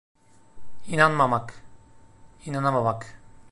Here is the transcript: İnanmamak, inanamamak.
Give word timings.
İnanmamak, 0.87 1.53
inanamamak. 2.45 3.19